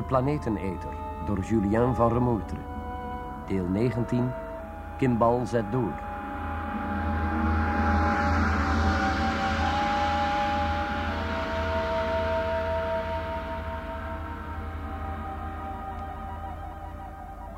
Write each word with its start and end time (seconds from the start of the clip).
De 0.00 0.06
Planeteneter 0.06 0.90
door 1.26 1.40
Julien 1.40 1.94
van 1.94 2.12
Remoetre. 2.12 2.56
Deel 3.46 3.66
19. 3.68 4.30
Kimbal 4.96 5.46
zet 5.46 5.72
door. 5.72 5.92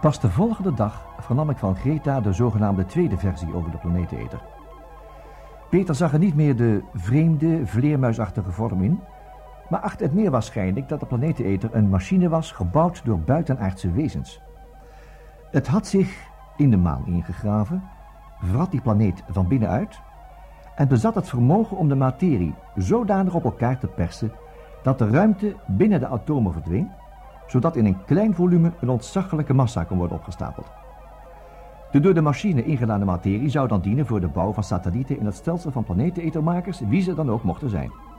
Pas 0.01 0.21
de 0.21 0.31
volgende 0.31 0.75
dag 0.75 1.07
vernam 1.19 1.51
ik 1.51 1.59
van 1.59 1.77
Greta 1.77 2.21
de 2.21 2.33
zogenaamde 2.33 2.85
tweede 2.85 3.17
versie 3.17 3.55
over 3.55 3.71
de 3.71 3.79
planeteneter. 3.79 4.43
Peter 5.71 5.95
zag 5.95 6.13
er 6.13 6.19
niet 6.19 6.35
meer 6.35 6.57
de 6.57 6.83
vreemde, 6.95 7.67
vleermuisachtige 7.67 8.51
vorm 8.51 8.83
in, 8.83 9.01
maar 9.73 9.81
achtte 9.81 10.05
het 10.05 10.15
meer 10.15 10.31
waarschijnlijk 10.31 10.89
dat 10.89 11.01
de 11.01 11.07
planeteneter 11.07 11.71
een 11.73 11.89
machine 11.89 12.29
was 12.29 12.53
gebouwd 12.53 13.05
door 13.05 13.21
buitenaardse 13.21 13.93
wezens. 13.93 14.41
Het 15.51 15.67
had 15.67 15.87
zich 15.87 16.31
in 16.57 16.71
de 16.71 16.77
maan 16.77 17.07
ingegraven, 17.07 17.83
vrat 18.39 18.71
die 18.71 18.81
planeet 18.81 19.23
van 19.31 19.49
binnenuit 19.49 20.01
en 20.75 20.89
bezat 20.89 21.15
het 21.15 21.29
vermogen 21.29 21.77
om 21.77 21.89
de 21.89 21.95
materie 21.95 22.55
zodanig 22.77 23.35
op 23.35 23.45
elkaar 23.45 23.79
te 23.79 23.87
persen 23.87 24.33
dat 24.83 24.99
de 24.99 25.11
ruimte 25.11 25.57
binnen 25.67 26.01
de 26.01 26.09
atomen 26.09 26.53
verdween, 26.53 26.91
zodat 27.47 27.77
in 27.77 27.87
een 27.87 28.05
klein 28.05 28.35
volume 28.35 28.73
een 28.81 28.91
ontzaglijke 28.91 29.55
massa 29.55 29.85
kon 29.85 29.99
worden 29.99 30.17
opgestapeld. 30.17 30.71
De 31.91 32.01
door 32.01 32.15
de 32.15 32.21
machine 32.21 32.65
ingedane 32.65 33.05
materie 33.05 33.49
zou 33.49 33.69
dan 33.69 33.81
dienen 33.81 34.07
voor 34.07 34.21
de 34.21 34.29
bouw 34.29 34.53
van 34.53 34.65
satellieten 34.65 35.19
in 35.19 35.27
het 35.27 35.35
stelsel 35.35 35.71
van 35.71 35.85
planetenetermakers, 35.85 36.81
wie 36.81 37.03
ze 37.03 37.15
dan 37.15 37.31
ook 37.31 37.43
mochten 37.43 37.71
zijn. 37.71 38.12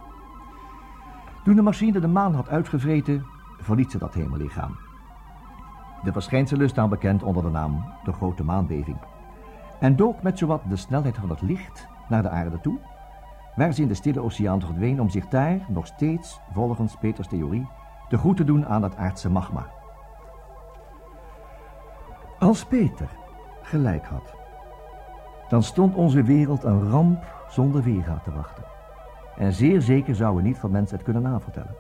Toen 1.44 1.56
de 1.56 1.62
machine 1.62 2.00
de 2.00 2.08
maan 2.08 2.36
had 2.36 2.50
uitgevreten, 2.50 3.26
verliet 3.58 3.92
ze 3.92 3.98
dat 3.98 4.14
hemellichaam. 4.14 4.78
De 6.04 6.12
verschijnselen 6.12 6.70
staan 6.70 6.90
bekend 6.90 7.24
onder 7.24 7.44
de 7.44 7.50
naam 7.50 7.86
de 8.04 8.14
grote 8.14 8.44
maanbeving. 8.44 8.98
En 9.80 9.96
dook 9.96 10.22
met 10.22 10.38
zowat 10.38 10.62
de 10.70 10.76
snelheid 10.76 11.18
van 11.18 11.30
het 11.30 11.42
licht 11.42 11.88
naar 12.10 12.22
de 12.22 12.30
aarde 12.30 12.60
toe, 12.60 12.80
waar 13.56 13.74
ze 13.74 13.82
in 13.82 13.88
de 13.88 13.94
stille 13.94 14.22
oceaan 14.22 14.62
verdween 14.62 15.02
om 15.02 15.10
zich 15.10 15.28
daar 15.28 15.66
nog 15.68 15.86
steeds, 15.88 16.40
volgens 16.52 16.96
Peters 16.96 17.28
theorie, 17.28 17.68
te 18.10 18.18
goed 18.18 18.38
te 18.38 18.44
doen 18.44 18.66
aan 18.66 18.84
het 18.84 18.96
aardse 18.96 19.30
magma. 19.30 19.66
Als 22.40 22.66
Peter 22.66 23.10
gelijk 23.62 24.06
had, 24.06 24.36
dan 25.50 25.64
stond 25.64 25.96
onze 25.96 26.24
wereld 26.24 26.64
een 26.64 26.90
ramp 26.90 27.26
zonder 27.50 27.84
weerga 27.84 28.20
te 28.24 28.32
wachten. 28.32 28.64
En 29.38 29.53
zeer 29.53 29.81
zeker 29.81 30.16
zouden 30.16 30.44
niet 30.44 30.58
van 30.58 30.72
mensen 30.72 30.95
het 30.95 31.06
kunnen 31.06 31.23
navertellen. 31.23 31.76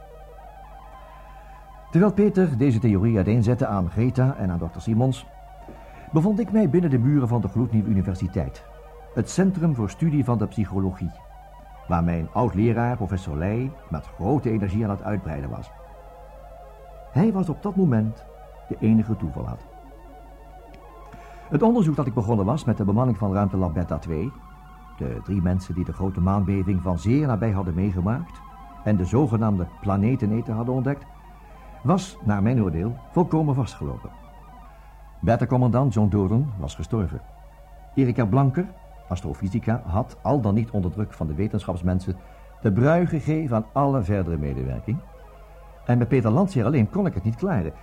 Terwijl 1.91 2.13
Peter 2.13 2.57
deze 2.57 2.79
theorie 2.79 3.15
uiteenzette 3.15 3.67
aan 3.67 3.89
Greta 3.89 4.35
en 4.37 4.51
aan 4.51 4.57
dokter 4.57 4.81
Simons, 4.81 5.25
bevond 6.11 6.39
ik 6.39 6.51
mij 6.51 6.69
binnen 6.69 6.89
de 6.89 6.97
muren 6.97 7.27
van 7.27 7.41
de 7.41 7.47
gloednieuwe 7.47 7.89
universiteit, 7.89 8.63
het 9.13 9.29
Centrum 9.29 9.75
voor 9.75 9.89
Studie 9.89 10.23
van 10.23 10.37
de 10.37 10.47
Psychologie, 10.47 11.11
waar 11.87 12.03
mijn 12.03 12.29
oud-leraar, 12.33 12.95
professor 12.95 13.37
Leij, 13.37 13.71
met 13.89 14.05
grote 14.05 14.49
energie 14.49 14.83
aan 14.83 14.89
het 14.89 15.03
uitbreiden 15.03 15.49
was. 15.49 15.71
Hij 17.11 17.31
was 17.31 17.49
op 17.49 17.63
dat 17.63 17.75
moment 17.75 18.25
de 18.67 18.77
enige 18.79 19.15
toeval 19.15 19.47
had. 19.47 19.65
Het 21.49 21.61
onderzoek 21.61 21.95
dat 21.95 22.07
ik 22.07 22.13
begonnen 22.13 22.45
was 22.45 22.63
met 22.63 22.77
de 22.77 22.85
bemanning 22.85 23.17
van 23.17 23.33
ruimtelab 23.33 23.73
Beta 23.73 23.97
2, 23.97 24.31
de 24.97 25.19
drie 25.23 25.41
mensen 25.41 25.75
die 25.75 25.85
de 25.85 25.93
grote 25.93 26.21
maanbeving 26.21 26.81
van 26.81 26.99
zeer 26.99 27.27
nabij 27.27 27.51
hadden 27.51 27.73
meegemaakt 27.73 28.41
en 28.83 28.97
de 28.97 29.05
zogenaamde 29.05 29.67
planeteneter 29.81 30.53
hadden 30.53 30.75
ontdekt, 30.75 31.05
was, 31.83 32.17
naar 32.23 32.43
mijn 32.43 32.63
oordeel, 32.63 32.95
volkomen 33.11 33.55
vastgelopen. 33.55 34.09
Beta-commandant 35.21 35.93
John 35.93 36.09
Doran 36.09 36.51
was 36.59 36.75
gestorven. 36.75 37.21
Erika 37.95 38.25
Blanker, 38.25 38.65
astrofysica, 39.09 39.81
had, 39.85 40.17
al 40.21 40.41
dan 40.41 40.53
niet 40.53 40.71
onder 40.71 40.91
druk 40.91 41.13
van 41.13 41.27
de 41.27 41.33
wetenschapsmensen, 41.33 42.15
de 42.61 42.71
brui 42.71 43.05
gegeven 43.05 43.55
aan 43.55 43.65
alle 43.73 44.03
verdere 44.03 44.37
medewerking. 44.37 44.97
En 45.85 45.97
met 45.97 46.07
Peter 46.07 46.31
Landseer 46.31 46.65
alleen 46.65 46.89
kon 46.89 47.05
ik 47.05 47.13
het 47.13 47.23
niet 47.23 47.35
klaren. 47.35 47.73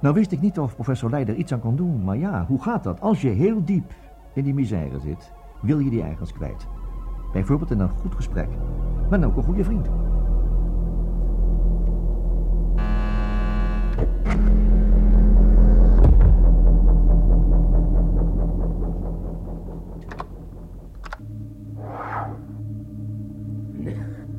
Nou 0.00 0.14
wist 0.14 0.32
ik 0.32 0.40
niet 0.40 0.58
of 0.58 0.74
professor 0.74 1.10
Leider 1.10 1.34
iets 1.34 1.52
aan 1.52 1.60
kon 1.60 1.76
doen, 1.76 2.04
maar 2.04 2.16
ja, 2.16 2.44
hoe 2.46 2.62
gaat 2.62 2.84
dat? 2.84 3.00
Als 3.00 3.20
je 3.20 3.28
heel 3.28 3.64
diep 3.64 3.92
in 4.32 4.44
die 4.44 4.54
misère 4.54 4.98
zit, 5.00 5.32
wil 5.62 5.78
je 5.78 5.90
die 5.90 6.02
ergens 6.02 6.32
kwijt. 6.32 6.66
Bijvoorbeeld 7.32 7.70
in 7.70 7.80
een 7.80 7.88
goed 7.88 8.14
gesprek, 8.14 8.48
maar 9.10 9.24
ook 9.24 9.36
een 9.36 9.42
goede 9.42 9.64
vriend. 9.64 9.88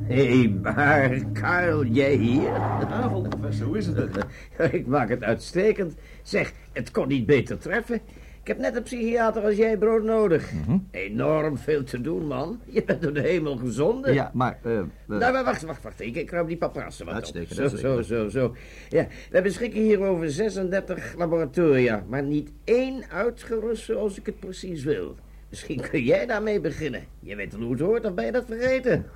Hé, 0.06 0.38
hey, 0.38 0.48
maar 0.62 1.24
Karel, 1.32 1.84
jij 1.84 2.14
hier? 2.14 2.50
Avond, 2.90 3.28
professor, 3.28 3.66
hoe 3.66 3.78
is 3.78 3.86
het? 3.86 4.26
Ik 4.72 4.86
maak 4.86 5.08
het 5.08 5.22
uitstekend. 5.22 5.94
Zeg, 6.22 6.52
het 6.72 6.90
kon 6.90 7.08
niet 7.08 7.26
beter 7.26 7.58
treffen. 7.58 8.00
Ik 8.44 8.50
heb 8.50 8.58
net 8.58 8.76
een 8.76 8.82
psychiater 8.82 9.42
als 9.42 9.56
jij 9.56 9.76
brood 9.76 10.02
nodig. 10.02 10.50
Enorm 10.90 11.58
veel 11.58 11.82
te 11.84 12.00
doen, 12.00 12.26
man. 12.26 12.60
Je 12.64 12.84
bent 12.84 13.02
door 13.02 13.12
de 13.12 13.20
hemel 13.20 13.56
gezonden. 13.56 14.14
Ja, 14.14 14.30
maar... 14.34 14.58
eh, 14.62 14.78
eh, 14.78 14.84
Nou, 15.06 15.32
maar 15.32 15.44
wacht, 15.44 15.62
wacht, 15.62 15.82
wacht. 15.82 16.00
Ik, 16.00 16.16
ik 16.16 16.30
ruim 16.30 16.46
die 16.46 16.56
paprassen 16.56 17.06
wat 17.06 17.14
Uitstekend, 17.14 17.60
op. 17.60 17.68
Zo, 17.68 17.76
zo, 17.76 18.02
zo, 18.02 18.28
zo. 18.28 18.54
Ja, 18.88 19.06
we 19.30 19.42
beschikken 19.42 19.80
hier 19.80 20.00
over 20.00 20.30
36 20.30 21.14
laboratoria, 21.16 22.04
maar 22.08 22.22
niet 22.22 22.52
één 22.64 23.04
uitgerust 23.10 23.84
zoals 23.84 24.18
ik 24.18 24.26
het 24.26 24.40
precies 24.40 24.84
wil. 24.84 25.14
Misschien 25.48 25.80
kun 25.90 26.02
jij 26.02 26.26
daarmee 26.26 26.60
beginnen. 26.60 27.04
Je 27.20 27.36
weet 27.36 27.52
wel 27.52 27.62
hoe 27.62 27.72
het 27.72 27.80
hoort, 27.80 28.04
of 28.04 28.14
ben 28.14 28.24
je 28.24 28.32
dat 28.32 28.46
vergeten? 28.46 29.06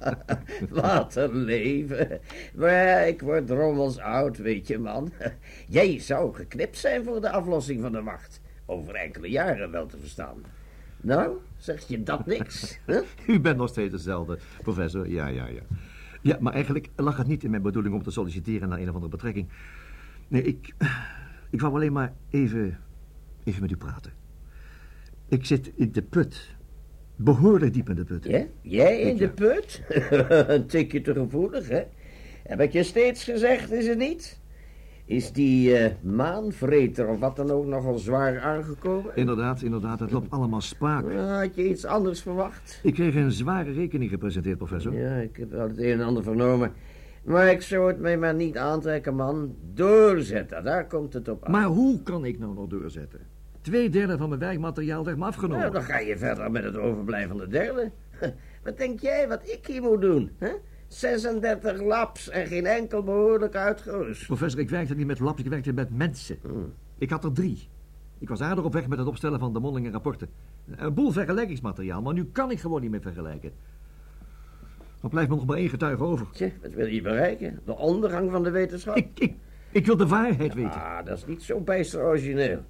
Wat 0.70 1.16
een 1.16 1.36
leven. 1.36 2.20
Maar 2.54 3.08
ik 3.08 3.20
word 3.20 3.46
drommels 3.46 3.98
oud, 3.98 4.38
weet 4.38 4.66
je, 4.66 4.78
man. 4.78 5.12
Jij 5.68 6.00
zou 6.00 6.34
geknipt 6.34 6.78
zijn 6.78 7.04
voor 7.04 7.20
de 7.20 7.30
aflossing 7.30 7.80
van 7.80 7.92
de 7.92 8.02
wacht. 8.02 8.39
Over 8.70 8.94
enkele 8.94 9.28
jaren 9.28 9.70
wel 9.70 9.86
te 9.86 9.98
verstaan. 9.98 10.36
Nou, 11.00 11.36
zeg 11.56 11.88
je 11.88 12.02
dat 12.02 12.26
niks? 12.26 12.78
U 13.26 13.40
bent 13.40 13.56
nog 13.56 13.68
steeds 13.68 13.92
dezelfde, 13.92 14.38
professor. 14.62 15.08
Ja, 15.08 15.26
ja, 15.26 15.46
ja. 15.46 15.62
Ja, 16.22 16.36
maar 16.40 16.52
eigenlijk 16.52 16.88
lag 16.96 17.16
het 17.16 17.26
niet 17.26 17.44
in 17.44 17.50
mijn 17.50 17.62
bedoeling 17.62 17.94
om 17.94 18.02
te 18.02 18.10
solliciteren 18.10 18.68
naar 18.68 18.78
een 18.78 18.88
of 18.88 18.94
andere 18.94 19.10
betrekking. 19.10 19.48
Nee, 20.28 20.42
ik... 20.42 20.74
Ik 21.50 21.60
wou 21.60 21.74
alleen 21.74 21.92
maar 21.92 22.12
even... 22.30 22.78
Even 23.44 23.60
met 23.60 23.70
u 23.70 23.76
praten. 23.76 24.12
Ik 25.28 25.44
zit 25.44 25.72
in 25.74 25.92
de 25.92 26.02
put. 26.02 26.56
Behoorlijk 27.16 27.72
diep 27.72 27.88
in 27.88 27.94
de 27.94 28.04
put. 28.04 28.24
Ja? 28.24 28.46
Jij 28.60 29.00
in 29.00 29.16
de 29.16 29.28
put? 29.28 29.82
een 30.54 30.66
tikje 30.66 31.00
te 31.00 31.12
gevoelig, 31.12 31.68
hè? 31.68 31.82
Heb 32.42 32.60
ik 32.60 32.72
je 32.72 32.82
steeds 32.82 33.24
gezegd, 33.24 33.72
is 33.72 33.86
het 33.86 33.98
niet? 33.98 34.39
Is 35.10 35.32
die 35.32 35.76
eh, 35.76 35.92
maanvreter 36.02 37.08
of 37.08 37.18
wat 37.18 37.36
dan 37.36 37.50
ook 37.50 37.66
nogal 37.66 37.98
zwaar 37.98 38.40
aangekomen? 38.40 39.12
Inderdaad, 39.14 39.62
inderdaad. 39.62 40.00
Het 40.00 40.10
loopt 40.10 40.30
allemaal 40.30 40.60
spaak. 40.60 41.12
Had 41.12 41.54
je 41.54 41.68
iets 41.68 41.84
anders 41.84 42.22
verwacht? 42.22 42.80
Ik 42.82 42.94
kreeg 42.94 43.14
een 43.14 43.32
zware 43.32 43.72
rekening 43.72 44.10
gepresenteerd, 44.10 44.56
professor. 44.56 44.94
Ja, 44.94 45.14
ik 45.14 45.36
heb 45.36 45.50
wel 45.50 45.68
het 45.68 45.78
een 45.78 46.00
en 46.00 46.00
ander 46.00 46.22
vernomen. 46.22 46.72
Maar 47.24 47.50
ik 47.50 47.62
zou 47.62 47.88
het 47.88 48.00
mij 48.00 48.18
maar 48.18 48.34
niet 48.34 48.56
aantrekken, 48.56 49.14
man. 49.14 49.54
Doorzetten, 49.74 50.64
daar 50.64 50.86
komt 50.86 51.12
het 51.12 51.28
op 51.28 51.44
aan. 51.44 51.52
Maar 51.52 51.64
hoe 51.64 52.02
kan 52.02 52.24
ik 52.24 52.38
nou 52.38 52.54
nog 52.54 52.68
doorzetten? 52.68 53.20
Twee 53.60 53.90
derde 53.90 54.16
van 54.16 54.28
mijn 54.28 54.40
werkmateriaal 54.40 55.04
werd 55.04 55.18
me 55.18 55.24
afgenomen. 55.24 55.58
Nou, 55.58 55.72
dan 55.72 55.82
ga 55.82 55.98
je 55.98 56.18
verder 56.18 56.50
met 56.50 56.64
het 56.64 56.76
overblijvende 56.76 57.48
derde. 57.48 57.90
Wat 58.64 58.78
denk 58.78 59.00
jij 59.00 59.28
wat 59.28 59.40
ik 59.44 59.66
hier 59.66 59.82
moet 59.82 60.00
doen? 60.00 60.30
Hè? 60.38 60.50
36 60.90 61.80
labs 61.80 62.28
en 62.28 62.46
geen 62.46 62.66
enkel 62.66 63.02
behoorlijk 63.02 63.54
uitgerust. 63.54 64.26
Professor, 64.26 64.60
ik 64.60 64.70
werkte 64.70 64.94
niet 64.94 65.06
met 65.06 65.18
labs, 65.18 65.40
ik 65.40 65.46
werkte 65.46 65.72
met 65.72 65.96
mensen. 65.96 66.38
Hmm. 66.42 66.72
Ik 66.98 67.10
had 67.10 67.24
er 67.24 67.32
drie. 67.32 67.68
Ik 68.18 68.28
was 68.28 68.40
aardig 68.40 68.64
op 68.64 68.72
weg 68.72 68.88
met 68.88 68.98
het 68.98 69.06
opstellen 69.06 69.38
van 69.38 69.52
de 69.52 69.60
mondelinge 69.60 69.92
rapporten. 69.92 70.28
Een 70.76 70.94
boel 70.94 71.10
vergelijkingsmateriaal, 71.10 72.02
maar 72.02 72.14
nu 72.14 72.24
kan 72.24 72.50
ik 72.50 72.60
gewoon 72.60 72.80
niet 72.80 72.90
meer 72.90 73.00
vergelijken. 73.00 73.52
Dan 75.00 75.10
blijft 75.10 75.30
me 75.30 75.36
nog 75.36 75.46
maar 75.46 75.56
één 75.56 75.68
getuige 75.68 76.02
over. 76.02 76.26
Tje, 76.32 76.52
wat 76.62 76.72
wil 76.72 76.86
je 76.86 77.02
bereiken? 77.02 77.60
De 77.64 77.76
ondergang 77.76 78.30
van 78.30 78.42
de 78.42 78.50
wetenschap? 78.50 78.96
Ik, 78.96 79.08
ik, 79.14 79.34
ik 79.70 79.86
wil 79.86 79.96
de 79.96 80.06
waarheid 80.06 80.54
weten. 80.54 80.80
Ah, 80.80 81.04
dat 81.04 81.16
is 81.18 81.26
niet 81.26 81.42
zo 81.42 81.60
bijster 81.60 82.00
origineel. 82.00 82.64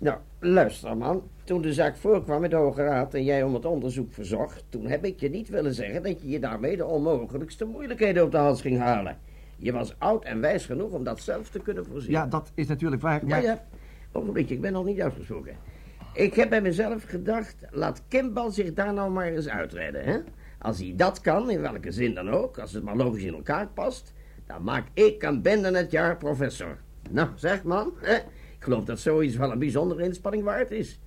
Nou, 0.00 0.18
luister 0.38 0.96
man. 0.96 1.22
Toen 1.44 1.62
de 1.62 1.72
zaak 1.72 1.96
voorkwam 1.96 2.44
in 2.44 2.50
de 2.50 2.56
Hoge 2.56 2.82
Raad 2.82 3.14
en 3.14 3.24
jij 3.24 3.42
om 3.42 3.54
het 3.54 3.64
onderzoek 3.64 4.12
verzocht... 4.12 4.64
toen 4.68 4.86
heb 4.86 5.04
ik 5.04 5.20
je 5.20 5.30
niet 5.30 5.48
willen 5.48 5.74
zeggen 5.74 6.02
dat 6.02 6.22
je 6.22 6.28
je 6.28 6.40
daarmee 6.40 6.76
de 6.76 6.84
onmogelijkste 6.84 7.64
moeilijkheden 7.64 8.24
op 8.24 8.30
de 8.30 8.36
hals 8.36 8.60
ging 8.60 8.78
halen. 8.78 9.18
Je 9.56 9.72
was 9.72 9.94
oud 9.98 10.24
en 10.24 10.40
wijs 10.40 10.66
genoeg 10.66 10.90
om 10.90 11.04
dat 11.04 11.20
zelf 11.20 11.50
te 11.50 11.58
kunnen 11.58 11.86
voorzien. 11.86 12.10
Ja, 12.10 12.26
dat 12.26 12.52
is 12.54 12.66
natuurlijk 12.66 13.02
waar. 13.02 13.26
Maar 13.26 13.42
ja. 13.42 13.64
Ogenblikje, 14.12 14.54
ik 14.54 14.60
ben 14.60 14.72
nog 14.72 14.84
niet 14.84 15.00
uitgesproken. 15.00 15.56
Ik 16.14 16.34
heb 16.34 16.48
bij 16.48 16.62
mezelf 16.62 17.04
gedacht, 17.04 17.56
laat 17.70 18.02
Kimball 18.08 18.50
zich 18.50 18.74
daar 18.74 18.92
nou 18.92 19.10
maar 19.10 19.26
eens 19.26 19.48
uitredden, 19.48 20.04
hè? 20.04 20.18
Als 20.58 20.78
hij 20.78 20.92
dat 20.96 21.20
kan, 21.20 21.50
in 21.50 21.60
welke 21.60 21.92
zin 21.92 22.14
dan 22.14 22.30
ook, 22.30 22.58
als 22.58 22.72
het 22.72 22.84
maar 22.84 22.96
logisch 22.96 23.22
in 23.22 23.34
elkaar 23.34 23.68
past... 23.68 24.12
Dan 24.46 24.62
maak 24.62 24.86
ik 24.92 25.24
aan 25.24 25.42
binnen 25.42 25.74
het 25.74 25.90
jaar 25.90 26.16
professor. 26.16 26.78
Nou, 27.10 27.28
zeg 27.34 27.62
man, 27.62 27.92
hè? 28.00 28.18
Ik 28.60 28.66
geloof 28.66 28.84
dat 28.84 29.00
zoiets 29.00 29.36
wel 29.36 29.52
een 29.52 29.58
bijzondere 29.58 30.02
inspanning 30.02 30.44
waard 30.44 30.70
is. 30.70 31.00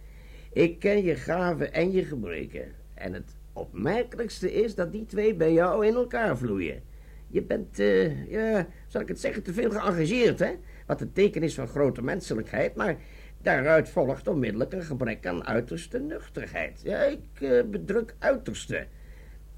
Ik 0.54 0.80
ken 0.80 1.04
je 1.04 1.16
gaven 1.16 1.74
en 1.74 1.92
je 1.92 2.04
gebreken. 2.04 2.72
En 2.94 3.14
het 3.14 3.36
opmerkelijkste 3.54 4.54
is 4.54 4.76
dat 4.76 4.92
die 4.92 5.06
twee 5.06 5.36
bij 5.36 5.54
jou 5.54 5.86
in 5.86 5.94
elkaar 5.94 6.38
vloeien. 6.38 6.82
Je 7.28 7.42
bent, 7.42 7.80
eh, 7.80 8.32
ja, 8.32 8.68
zal 8.88 9.02
ik 9.02 9.08
het 9.08 9.20
zeggen, 9.20 9.44
te 9.44 9.54
veel 9.54 9.70
geëngageerd, 9.70 10.40
hè? 10.40 10.52
Wat 10.86 11.02
een 11.02 11.12
teken 11.12 11.44
is 11.44 11.56
van 11.56 11.68
grote 11.68 12.04
menselijkheid, 12.04 12.76
maar 12.76 12.98
daaruit 13.42 13.90
volgt 13.90 14.28
onmiddellijk 14.28 14.74
een 14.74 14.84
gebrek 14.84 15.26
aan 15.26 15.46
uiterste 15.46 16.00
nuchterheid. 16.00 16.82
Ja, 16.84 17.02
ik 17.02 17.42
eh, 17.42 17.64
bedruk 17.64 18.16
uiterste. 18.20 18.86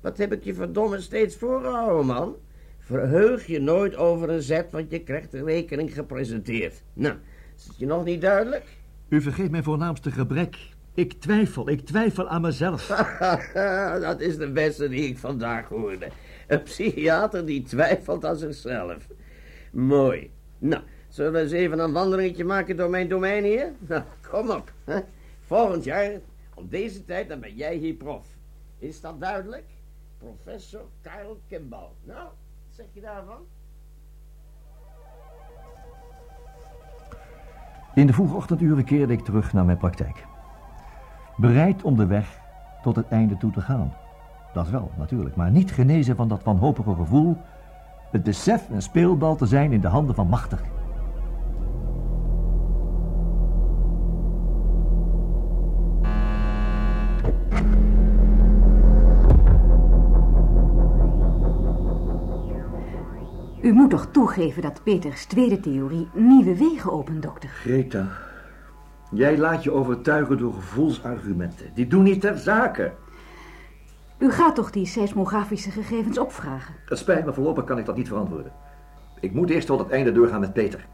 Wat 0.01 0.18
heb 0.18 0.33
ik 0.33 0.44
je 0.44 0.53
verdomme 0.53 1.01
steeds 1.01 1.36
voorgehouden, 1.36 2.06
man? 2.06 2.36
Verheug 2.80 3.45
je 3.45 3.59
nooit 3.59 3.95
over 3.95 4.30
een 4.30 4.42
zet, 4.42 4.71
want 4.71 4.92
je 4.92 5.03
krijgt 5.03 5.31
de 5.31 5.44
rekening 5.44 5.94
gepresenteerd. 5.94 6.83
Nou, 6.94 7.15
is 7.57 7.68
het 7.68 7.78
je 7.78 7.86
nog 7.86 8.04
niet 8.06 8.22
duidelijk? 8.22 8.66
U 9.07 9.22
vergeet 9.22 9.52
mijn 9.52 9.63
voornaamste 9.63 10.12
gebrek. 10.12 10.57
Ik 10.94 11.13
twijfel, 11.13 11.69
ik 11.69 11.86
twijfel 11.86 12.28
aan 12.28 12.42
mezelf. 12.42 12.88
dat 14.02 14.19
is 14.19 14.38
de 14.38 14.52
beste 14.52 14.90
die 14.90 15.07
ik 15.07 15.18
vandaag 15.18 15.68
hoorde. 15.68 16.07
Een 16.48 16.63
psychiater 16.63 17.46
die 17.46 17.62
twijfelt 17.62 18.25
aan 18.25 18.36
zichzelf. 18.36 19.07
Mooi. 19.72 20.31
Nou, 20.57 20.84
zullen 21.10 21.31
we 21.31 21.40
eens 21.40 21.52
even 21.52 21.80
een 21.80 21.92
wandelingetje 21.92 22.44
maken 22.44 22.78
door 22.78 22.90
mijn 22.90 23.07
domein 23.07 23.44
hier? 23.44 23.72
Nou, 23.88 24.04
kom 24.30 24.50
op. 24.50 24.72
Hè? 24.84 25.00
Volgend 25.46 25.84
jaar, 25.84 26.12
om 26.54 26.68
deze 26.69 27.06
tijd, 27.06 27.30
dan 27.30 27.40
ben 27.40 27.56
jij 27.56 27.75
hier 27.75 27.94
prof. 27.94 28.25
Is 28.80 29.02
dat 29.02 29.19
duidelijk? 29.19 29.66
Professor 30.18 30.81
Karel 31.02 31.40
Kimball. 31.48 31.90
Nou, 32.04 32.24
wat 32.24 32.75
zeg 32.75 32.86
je 32.94 33.02
daarvan? 33.02 33.46
In 37.95 38.07
de 38.07 38.13
vroege 38.13 38.36
ochtenduren 38.36 38.83
keerde 38.83 39.13
ik 39.13 39.24
terug 39.24 39.53
naar 39.53 39.65
mijn 39.65 39.77
praktijk. 39.77 40.25
Bereid 41.36 41.81
om 41.81 41.95
de 41.95 42.06
weg 42.06 42.39
tot 42.81 42.95
het 42.95 43.07
einde 43.07 43.38
toe 43.38 43.51
te 43.51 43.62
gaan. 43.62 43.94
Dat 44.53 44.69
wel, 44.69 44.92
natuurlijk, 44.97 45.36
maar 45.36 45.51
niet 45.51 45.71
genezen 45.71 46.15
van 46.15 46.27
dat 46.27 46.44
wanhopige 46.44 46.95
gevoel... 46.95 47.38
het 48.12 48.24
besef 48.24 48.69
een 48.69 48.81
speelbal 48.81 49.36
te 49.36 49.45
zijn 49.45 49.71
in 49.71 49.81
de 49.81 49.88
handen 49.88 50.15
van 50.15 50.27
machtig. 50.27 50.62
U 63.66 63.74
moet 63.74 63.90
toch 63.90 64.08
toegeven 64.12 64.62
dat 64.62 64.84
Peters 64.84 65.26
tweede 65.26 65.60
theorie 65.60 66.08
nieuwe 66.14 66.58
wegen 66.58 66.92
opent, 66.92 67.22
dokter? 67.24 67.50
Greta, 67.50 68.08
jij 69.12 69.38
laat 69.38 69.64
je 69.64 69.72
overtuigen 69.72 70.38
door 70.38 70.54
gevoelsargumenten. 70.54 71.66
Die 71.74 71.88
doen 71.88 72.04
niet 72.04 72.22
ter 72.22 72.38
zake. 72.38 72.94
U 74.18 74.32
gaat 74.32 74.56
toch 74.56 74.72
die 74.72 74.86
seismografische 74.86 75.72
gegevens 75.72 76.18
opvragen? 76.18 76.74
Het 76.86 76.98
spijt 76.98 77.26
me, 77.26 77.34
voorlopig 77.34 77.64
kan 77.64 77.78
ik 77.78 77.86
dat 77.86 77.98
niet 77.98 78.08
verantwoorden. 78.08 78.52
Ik 79.20 79.34
moet 79.34 79.50
eerst 79.50 79.68
tot 79.68 79.80
het 79.80 79.90
einde 79.90 80.12
doorgaan 80.12 80.40
met 80.40 80.54
Peter. 80.54 80.86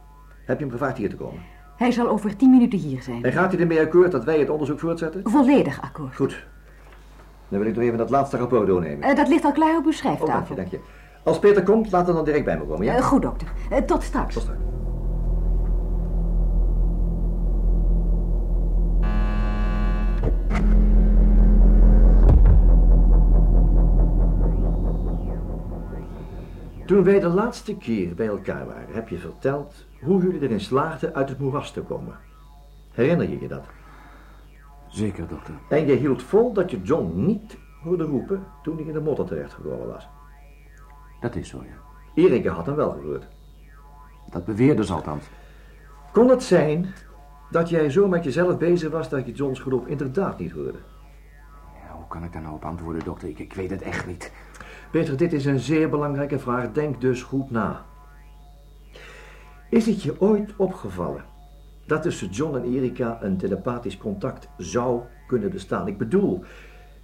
Heb 0.46 0.58
je 0.58 0.64
hem 0.64 0.74
gevraagd 0.74 0.98
hier 0.98 1.10
te 1.10 1.16
komen? 1.16 1.42
Hij 1.78 1.92
zal 1.92 2.08
over 2.10 2.36
tien 2.36 2.50
minuten 2.50 2.80
hier 2.80 3.02
zijn. 3.02 3.24
En 3.24 3.32
gaat 3.32 3.52
hij 3.52 3.62
ermee 3.62 3.82
akkoord 3.82 4.12
dat 4.12 4.24
wij 4.24 4.40
het 4.40 4.50
onderzoek 4.50 4.80
voortzetten? 4.80 5.22
Volledig 5.24 5.82
akkoord. 5.82 6.16
Goed. 6.16 6.46
Dan 7.50 7.60
wil 7.60 7.68
ik 7.70 7.76
nog 7.76 7.84
even 7.84 7.98
dat 7.98 8.10
laatste 8.10 8.38
rapport 8.38 8.68
doornemen. 8.68 9.10
Eh, 9.10 9.16
dat 9.16 9.28
ligt 9.28 9.46
al 9.46 9.52
klaar 9.52 9.78
op 9.78 9.86
uw 9.86 9.92
Oh, 9.92 10.04
dank 10.04 10.18
je, 10.18 10.26
schrijftafel. 10.26 10.56
dank 10.56 10.68
je. 10.68 10.80
Als 11.24 11.40
Peter 11.40 11.64
komt, 11.64 11.92
laat 11.92 12.06
hem 12.06 12.16
dan 12.16 12.26
direct 12.26 12.46
bij 12.46 12.58
me 12.58 12.66
komen, 12.66 12.86
ja? 12.86 12.96
Eh, 12.96 13.04
goed, 13.04 13.22
dokter. 13.22 13.48
Eh, 13.70 13.78
tot 13.78 14.04
straks. 14.04 14.34
Tot 14.34 14.44
straks. 14.44 14.60
Toen 26.86 27.04
wij 27.04 27.20
de 27.20 27.28
laatste 27.28 27.78
keer 27.78 28.16
bij 28.16 28.28
elkaar 28.28 28.66
waren, 28.66 28.94
heb 28.94 29.10
je 29.10 29.18
verteld 29.18 29.86
hoe 30.02 30.22
jullie 30.22 30.42
erin 30.42 30.60
slaagden 30.60 31.14
uit 31.14 31.30
het 31.30 31.40
moeras 31.40 31.72
te 31.72 31.82
komen. 31.82 32.16
Herinner 32.92 33.30
je 33.30 33.40
je 33.40 33.48
dat? 33.48 33.66
Zeker, 34.88 35.28
dokter. 35.28 35.54
En 35.70 35.86
je 35.86 35.96
hield 35.96 36.24
vol 36.24 36.54
dat 36.54 36.72
je 36.72 36.82
John 36.82 37.12
niet 37.26 37.58
hoorde 37.84 38.04
roepen 38.04 38.44
toen 38.64 38.76
hij 38.76 38.86
in 38.86 38.94
de 38.94 39.02
modder 39.02 39.26
terechtgekomen 39.26 39.88
was. 39.88 40.08
Dat 41.22 41.36
is 41.36 41.50
zo, 41.50 41.64
ja. 41.64 41.82
Erika 42.24 42.52
had 42.52 42.66
hem 42.66 42.76
wel 42.76 42.92
gehoord. 42.92 43.28
Dat 44.30 44.46
beweerde 44.46 44.86
ze 44.86 44.94
althans. 44.94 45.26
Kon 46.12 46.30
het 46.30 46.44
zijn 46.44 46.94
dat 47.50 47.70
jij 47.70 47.90
zo 47.90 48.08
met 48.08 48.24
jezelf 48.24 48.58
bezig 48.58 48.92
was 48.92 49.10
dat 49.10 49.26
je 49.26 49.32
Johns 49.32 49.60
geroep 49.60 49.88
inderdaad 49.88 50.40
niet 50.40 50.52
hoorde? 50.52 50.78
Ja, 51.74 51.96
hoe 51.96 52.08
kan 52.08 52.24
ik 52.24 52.34
daar 52.34 52.42
nou 52.42 52.56
op 52.56 52.66
antwoorden, 52.66 53.04
dokter? 53.04 53.30
Ik, 53.30 53.40
ik 53.40 53.54
weet 53.54 53.70
het 53.70 53.82
echt 53.82 54.08
niet. 54.08 54.32
Peter, 54.92 55.18
dit 55.18 55.34
is 55.34 55.46
een 55.46 55.60
zeer 55.60 55.90
belangrijke 55.90 56.40
vraag. 56.40 56.72
Denk 56.72 57.02
dus 57.02 57.24
goed 57.24 57.52
na. 57.52 57.86
Is 59.70 59.86
het 59.86 60.04
je 60.04 60.22
ooit 60.22 60.54
opgevallen 60.56 61.24
dat 61.86 62.02
tussen 62.02 62.30
John 62.30 62.56
en 62.56 62.64
Erika 62.64 63.18
een 63.22 63.38
telepathisch 63.38 63.98
contact 63.98 64.50
zou 64.58 65.02
kunnen 65.28 65.50
bestaan? 65.50 65.88
Ik 65.88 65.98
bedoel, 65.98 66.44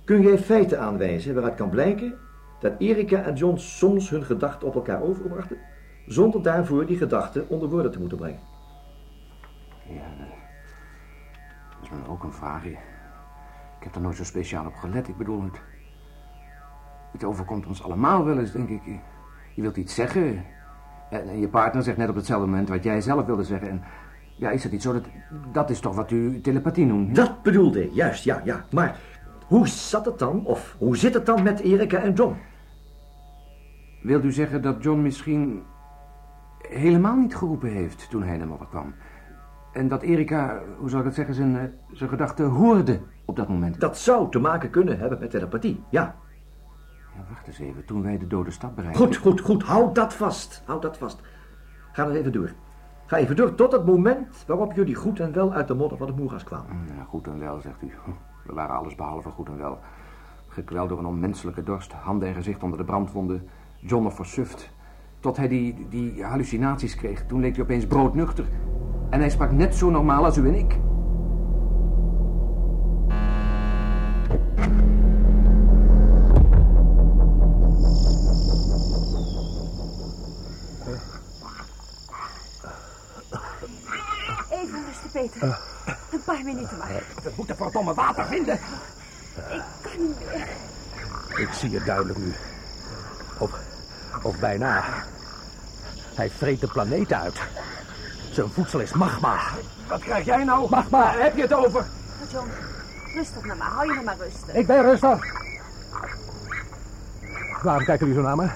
kun 0.03 0.21
jij 0.21 0.37
feiten 0.37 0.79
aanwijzen 0.79 1.33
waaruit 1.33 1.55
kan 1.55 1.69
blijken 1.69 2.13
dat 2.59 2.73
Erika 2.77 3.23
en 3.23 3.33
John 3.35 3.57
soms 3.57 4.09
hun 4.09 4.23
gedachten 4.23 4.67
op 4.67 4.75
elkaar 4.75 5.01
overbrachten, 5.01 5.57
zonder 6.05 6.43
daarvoor 6.43 6.85
die 6.85 6.97
gedachten 6.97 7.49
onder 7.49 7.69
woorden 7.69 7.91
te 7.91 7.99
moeten 7.99 8.17
brengen? 8.17 8.39
Ja, 9.89 10.05
dat 11.69 11.83
is 11.83 11.89
me 11.89 12.07
ook 12.07 12.23
een 12.23 12.33
vraag. 12.33 12.65
Ik 12.65 12.77
heb 13.83 13.95
er 13.95 14.01
nooit 14.01 14.15
zo 14.15 14.23
speciaal 14.23 14.65
op 14.65 14.75
gelet. 14.75 15.07
Ik 15.07 15.17
bedoel, 15.17 15.43
het, 15.43 15.61
het 17.11 17.23
overkomt 17.23 17.67
ons 17.67 17.83
allemaal 17.83 18.25
wel 18.25 18.39
eens, 18.39 18.51
denk 18.51 18.69
ik. 18.69 18.81
Je 19.55 19.61
wilt 19.61 19.77
iets 19.77 19.95
zeggen 19.95 20.45
en, 21.09 21.29
en 21.29 21.39
je 21.39 21.47
partner 21.47 21.83
zegt 21.83 21.97
net 21.97 22.09
op 22.09 22.15
hetzelfde 22.15 22.47
moment 22.47 22.69
wat 22.69 22.83
jij 22.83 23.01
zelf 23.01 23.25
wilde 23.25 23.43
zeggen. 23.43 23.69
En 23.69 23.83
ja, 24.35 24.49
is 24.49 24.63
het 24.63 24.71
niet 24.71 24.81
zo 24.81 24.93
dat... 24.93 25.05
Dat 25.51 25.69
is 25.69 25.79
toch 25.79 25.95
wat 25.95 26.11
u 26.11 26.41
telepathie 26.41 26.85
noemt? 26.85 27.07
hè? 27.07 27.13
Dat 27.13 27.43
bedoelde 27.43 27.83
ik, 27.83 27.93
juist, 27.93 28.23
ja, 28.23 28.41
ja. 28.43 28.65
Maar 28.71 28.99
hoe 29.47 29.67
zat 29.67 30.05
het 30.05 30.19
dan, 30.19 30.45
of 30.45 30.75
hoe 30.77 30.97
zit 30.97 31.13
het 31.13 31.25
dan 31.25 31.43
met 31.43 31.59
Erika 31.59 31.97
en 31.97 32.13
John? 32.13 32.35
Wilt 34.01 34.23
u 34.23 34.31
zeggen 34.31 34.61
dat 34.61 34.83
John 34.83 35.01
misschien 35.01 35.63
helemaal 36.57 37.15
niet 37.15 37.35
geroepen 37.35 37.69
heeft 37.69 38.09
toen 38.09 38.23
hij 38.23 38.37
de 38.37 38.45
modder 38.45 38.67
kwam? 38.67 38.93
En 39.73 39.87
dat 39.87 40.01
Erika, 40.01 40.61
hoe 40.77 40.89
zal 40.89 40.99
ik 40.99 41.05
het 41.05 41.15
zeggen, 41.15 41.35
zijn, 41.35 41.57
eh, 41.57 41.63
zijn 41.91 42.09
gedachten 42.09 42.45
hoorde 42.45 42.99
op 43.25 43.35
dat 43.35 43.47
moment? 43.47 43.79
Dat 43.79 43.97
zou 43.97 44.31
te 44.31 44.39
maken 44.39 44.69
kunnen 44.69 44.99
hebben 44.99 45.19
met 45.19 45.29
telepathie, 45.29 45.83
ja. 45.89 46.15
Ja, 47.15 47.23
wacht 47.29 47.47
eens 47.47 47.59
even, 47.59 47.85
toen 47.85 48.01
wij 48.03 48.17
de 48.17 48.27
dode 48.27 48.51
stad 48.51 48.75
bereikten... 48.75 49.05
Goed, 49.05 49.15
goed, 49.17 49.41
goed. 49.41 49.63
Houd 49.63 49.95
dat 49.95 50.13
vast. 50.13 50.63
Houd 50.65 50.81
dat 50.81 50.97
vast. 50.97 51.21
Ga 51.91 52.05
dan 52.05 52.13
even 52.13 52.31
door. 52.31 52.53
Ga 53.05 53.17
even 53.17 53.35
door 53.35 53.55
tot 53.55 53.71
het 53.71 53.85
moment 53.85 54.43
waarop 54.47 54.73
jullie 54.73 54.95
goed 54.95 55.19
en 55.19 55.33
wel 55.33 55.53
uit 55.53 55.67
de 55.67 55.73
modder 55.73 55.97
van 55.97 56.07
het 56.07 56.15
moeras 56.15 56.43
kwamen. 56.43 56.87
Ja, 56.97 57.03
goed 57.03 57.27
en 57.27 57.39
wel, 57.39 57.61
zegt 57.61 57.81
u. 57.81 57.91
We 58.47 58.53
waren 58.53 58.75
alles 58.75 58.95
behalve 58.95 59.29
goed 59.29 59.47
en 59.47 59.57
wel. 59.57 59.79
Gekweld 60.47 60.89
door 60.89 60.99
een 60.99 61.05
onmenselijke 61.05 61.63
dorst, 61.63 61.91
handen 61.91 62.27
en 62.27 62.33
gezicht 62.33 62.63
onder 62.63 62.77
de 62.77 62.85
brandwonden. 62.85 63.47
John 63.79 64.03
nog 64.03 64.13
versuft. 64.13 64.69
Tot 65.19 65.37
hij 65.37 65.47
die, 65.47 65.87
die 65.89 66.23
hallucinaties 66.23 66.95
kreeg. 66.95 67.25
Toen 67.25 67.39
leek 67.39 67.55
hij 67.55 67.63
opeens 67.63 67.87
broodnuchter. 67.87 68.45
En 69.09 69.19
hij 69.19 69.29
sprak 69.29 69.51
net 69.51 69.75
zo 69.75 69.89
normaal 69.89 70.25
als 70.25 70.37
u 70.37 70.47
en 70.47 70.55
ik. 70.55 70.79
Even 84.51 84.85
rusten, 84.85 85.11
Peter. 85.11 85.76
Een 86.11 86.23
paar 86.23 86.43
minuten 86.43 86.77
maar. 86.77 87.03
We 87.23 87.31
moeten 87.35 87.55
verdomme 87.55 87.93
water 87.93 88.25
vinden. 88.25 88.53
Ik 88.53 89.61
kan 89.81 89.91
niet 89.97 90.19
meer. 90.19 90.47
Ik 91.47 91.53
zie 91.53 91.75
het 91.75 91.85
duidelijk 91.85 92.19
nu. 92.19 92.33
Of, 93.37 93.51
of 94.23 94.39
bijna. 94.39 94.83
Hij 96.13 96.29
vreet 96.29 96.61
de 96.61 96.67
planeet 96.67 97.13
uit. 97.13 97.35
Zijn 98.31 98.49
voedsel 98.49 98.79
is 98.79 98.93
magma. 98.93 99.39
Wat 99.87 100.01
krijg 100.01 100.25
jij 100.25 100.43
nou? 100.43 100.69
Magma, 100.69 100.99
waar 100.99 101.19
heb 101.19 101.35
je 101.35 101.41
het 101.41 101.53
over? 101.53 101.85
John, 102.31 102.49
rustig 103.13 103.45
nou 103.45 103.57
maar. 103.57 103.67
Hou 103.67 103.87
je 103.87 103.93
nog 103.93 104.03
maar 104.03 104.17
rustig. 104.17 104.53
Ik 104.53 104.67
ben 104.67 104.81
rustig. 104.81 105.19
Waarom 107.61 107.85
kijken 107.85 108.07
jullie 108.07 108.21
zo 108.21 108.27
naar 108.27 108.35
me? 108.35 108.49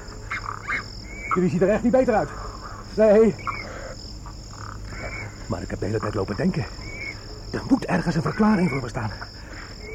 Jullie 1.33 1.50
zien 1.50 1.61
er 1.61 1.69
echt 1.69 1.83
niet 1.83 1.91
beter 1.91 2.13
uit. 2.13 2.29
Nee. 2.93 3.35
Maar 5.47 5.61
ik 5.61 5.69
heb 5.69 5.79
de 5.79 5.85
hele 5.85 6.00
tijd 6.00 6.13
lopen 6.13 6.35
denken. 6.35 6.65
Er 7.51 7.62
moet 7.70 7.86
ergens 7.86 8.15
een 8.15 8.22
verklaring 8.22 8.70
voor 8.70 8.81
bestaan. 8.81 9.12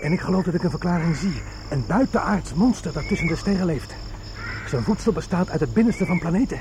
En 0.03 0.13
ik 0.13 0.21
geloof 0.21 0.45
dat 0.45 0.55
ik 0.55 0.63
een 0.63 0.71
verklaring 0.71 1.17
zie. 1.17 1.43
Een 1.69 1.85
buitenaards 1.87 2.55
monster 2.55 2.93
dat 2.93 3.09
tussen 3.09 3.27
de 3.27 3.37
sterren 3.37 3.67
leeft. 3.67 3.95
Zijn 4.69 4.83
voedsel 4.83 5.13
bestaat 5.13 5.51
uit 5.51 5.61
het 5.61 5.73
binnenste 5.73 6.07
van 6.07 6.19
planeten. 6.19 6.61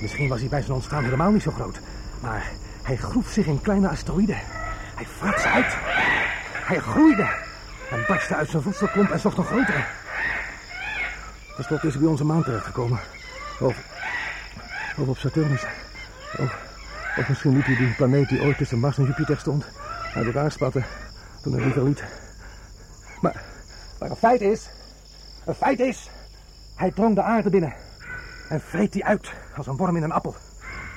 Misschien 0.00 0.28
was 0.28 0.40
hij 0.40 0.48
bij 0.48 0.60
zijn 0.60 0.72
ontstaan 0.72 1.04
helemaal 1.04 1.30
niet 1.30 1.42
zo 1.42 1.50
groot. 1.50 1.80
Maar 2.20 2.50
hij 2.82 2.96
groef 2.96 3.28
zich 3.28 3.46
in 3.46 3.60
kleine 3.60 3.88
asteroïden. 3.88 4.38
Hij 4.94 5.06
vrat 5.18 5.40
ze 5.40 5.48
uit. 5.48 5.76
Hij 6.52 6.78
groeide. 6.78 7.28
En 7.90 8.04
barstte 8.06 8.34
uit 8.34 8.50
zijn 8.50 8.62
voedselklomp 8.62 9.10
en 9.10 9.20
zocht 9.20 9.38
een 9.38 9.44
grotere. 9.44 9.84
Ten 11.56 11.64
slotte 11.64 11.86
is 11.86 11.92
hij 11.92 12.02
bij 12.02 12.10
onze 12.10 12.24
maan 12.24 12.42
terechtgekomen. 12.42 12.98
Of, 13.60 13.76
of 14.96 15.08
op 15.08 15.18
Saturnus. 15.18 15.66
Of, 16.36 16.67
of 17.16 17.28
misschien 17.28 17.52
liet 17.52 17.64
hij 17.64 17.76
die 17.76 17.94
planeet 17.94 18.28
die 18.28 18.42
ooit 18.42 18.56
tussen 18.56 18.78
Mars 18.78 18.98
en 18.98 19.04
Jupiter 19.04 19.38
stond... 19.38 19.64
uit 20.14 20.26
elkaar 20.26 20.52
spatten 20.52 20.84
toen 21.42 21.52
hij 21.52 21.62
liever 21.62 21.82
liet. 21.82 22.04
Maar, 23.20 23.42
maar 24.00 24.10
een 24.10 24.16
feit 24.16 24.40
is... 24.40 24.70
Een 25.44 25.54
feit 25.54 25.80
is... 25.80 26.10
Hij 26.76 26.90
drong 26.90 27.14
de 27.14 27.22
aarde 27.22 27.50
binnen. 27.50 27.74
En 28.48 28.60
vreet 28.60 28.92
die 28.92 29.04
uit 29.04 29.32
als 29.56 29.66
een 29.66 29.76
worm 29.76 29.96
in 29.96 30.02
een 30.02 30.12
appel. 30.12 30.34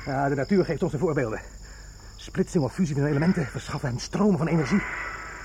Ja, 0.05 0.29
de 0.29 0.35
natuur 0.35 0.65
geeft 0.65 0.83
ons 0.83 0.91
de 0.91 0.97
voorbeelden. 0.97 1.39
Splitsing 2.15 2.63
of 2.63 2.73
fusie 2.73 2.95
van 2.95 3.05
elementen 3.05 3.45
verschaffen 3.45 3.89
hem 3.89 3.99
stromen 3.99 4.37
van 4.37 4.47
energie. 4.47 4.81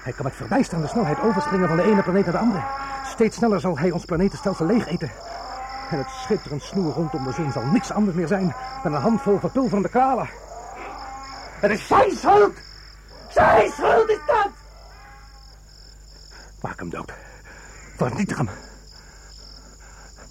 Hij 0.03 0.13
kan 0.13 0.25
met 0.25 0.35
verbijsterende 0.35 0.89
snelheid 0.89 1.21
overspringen 1.21 1.69
van 1.69 1.77
de 1.77 1.83
ene 1.83 2.03
planeet 2.03 2.25
naar 2.25 2.35
de 2.35 2.41
andere. 2.41 2.65
Steeds 3.05 3.37
sneller 3.37 3.61
zal 3.61 3.79
hij 3.79 3.91
ons 3.91 4.05
planetenstelsel 4.05 4.67
leeg 4.67 4.87
eten. 4.87 5.11
En 5.91 5.99
het 5.99 6.09
schitterend 6.09 6.63
snoer 6.63 6.93
rondom 6.93 7.25
de 7.25 7.33
zon 7.33 7.53
zal 7.53 7.67
niks 7.67 7.93
anders 7.93 8.17
meer 8.17 8.27
zijn 8.27 8.55
dan 8.83 8.95
een 8.95 9.01
handvol 9.01 9.39
verpulverende 9.39 9.89
kralen. 9.89 10.29
Het 11.61 11.71
is 11.71 11.87
zijn 11.87 12.11
schuld! 12.11 12.55
Zijn 13.29 13.71
schuld 13.71 14.09
is 14.09 14.21
dat! 14.27 14.51
Maak 16.61 16.79
hem 16.79 16.91
dood. 16.91 17.13
Vernietig 17.97 18.37
hem. 18.37 18.49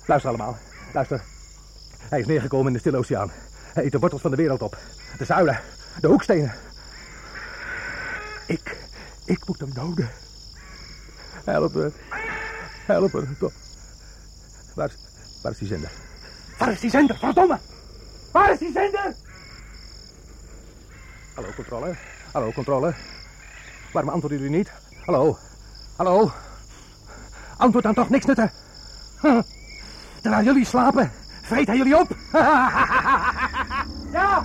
Luister 0.05 0.29
allemaal. 0.29 0.57
Luister. 0.93 1.23
Hij 2.09 2.19
is 2.19 2.25
neergekomen 2.25 2.67
in 2.67 2.73
de 2.73 2.79
Stille 2.79 2.97
Oceaan. 2.97 3.31
Hij 3.73 3.85
eet 3.85 3.91
de 3.91 3.99
wortels 3.99 4.21
van 4.21 4.31
de 4.31 4.37
wereld 4.37 4.61
op. 4.61 4.77
De 5.17 5.25
zuilen. 5.25 5.59
De 6.01 6.07
hoekstenen. 6.07 6.53
Ik. 8.47 8.77
Ik 9.25 9.47
moet 9.47 9.59
hem 9.59 9.73
doden. 9.73 10.09
Help 11.45 11.73
me. 11.73 11.91
Help 12.85 13.13
me. 13.13 13.37
Toch. 13.39 13.53
Waar 14.75 14.91
waar 15.41 15.51
is 15.51 15.57
die 15.57 15.67
zender? 15.67 15.91
Waar 16.57 16.71
is 16.71 16.79
die 16.79 16.89
zender? 16.89 17.17
Verdomme! 17.17 17.59
Waar 18.31 18.51
is 18.51 18.59
die 18.59 18.71
zender? 18.71 19.15
Hallo, 21.35 21.49
controle. 21.55 21.95
Hallo, 22.31 22.51
controle. 22.51 22.93
Waarom 23.91 24.11
antwoorden 24.11 24.39
jullie 24.39 24.57
niet? 24.57 24.71
Hallo. 25.05 25.37
Hallo. 25.95 26.31
Antwoord 27.57 27.83
dan 27.83 27.93
toch 27.93 28.09
niks 28.09 28.25
nutten. 28.25 28.51
Terwijl 30.21 30.43
jullie 30.43 30.65
slapen, 30.65 31.11
vreet 31.41 31.67
hij 31.67 31.77
jullie 31.77 31.99
op. 31.99 32.07
ja! 34.11 34.43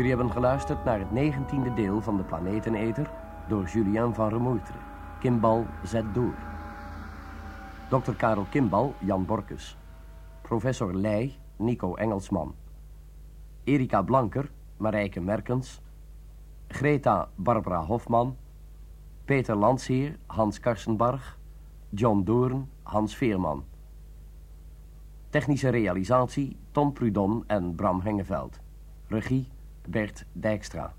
Jullie 0.00 0.14
hebben 0.14 0.34
geluisterd 0.34 0.84
naar 0.84 0.98
het 0.98 1.12
negentiende 1.12 1.74
deel 1.74 2.00
van 2.00 2.16
de 2.16 2.22
Planeteneter 2.22 3.10
door 3.48 3.68
Julien 3.68 4.14
van 4.14 4.28
Remoetre. 4.28 4.78
Kimbal 5.18 5.66
zet 5.84 6.14
door. 6.14 6.34
Dr. 7.88 8.10
Karel 8.10 8.46
Kimbal, 8.50 8.94
Jan 8.98 9.26
Borkus. 9.26 9.76
Professor 10.42 10.94
Leij, 10.94 11.38
Nico 11.56 11.94
Engelsman. 11.94 12.54
Erika 13.64 14.02
Blanker, 14.02 14.50
Marijke 14.76 15.20
Merkens. 15.20 15.80
Greta 16.68 17.28
Barbara 17.34 17.84
Hofman. 17.84 18.36
Peter 19.24 19.56
Landsheer, 19.56 20.18
Hans 20.26 20.60
Karsenbarg. 20.60 21.38
John 21.88 22.22
Doorn, 22.22 22.68
Hans 22.82 23.16
Veerman. 23.16 23.64
Technische 25.28 25.68
realisatie 25.68 26.56
Tom 26.70 26.92
Prudon 26.92 27.44
en 27.46 27.74
Bram 27.74 28.00
Hengeveld. 28.00 28.60
Regie 29.06 29.48
Bert 29.86 30.24
Dijkstra. 30.34 30.92